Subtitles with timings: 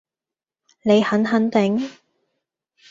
[0.81, 1.79] 你肯肯定？